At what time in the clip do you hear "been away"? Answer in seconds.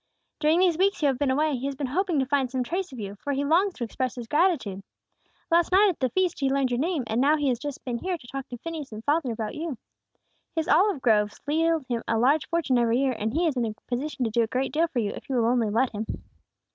1.19-1.51